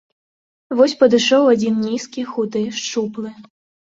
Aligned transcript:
Вось 0.79 0.93
падышоў 1.01 1.43
адзін 1.55 1.77
нізкі, 1.89 2.25
худы, 2.31 2.63
шчуплы. 2.79 3.35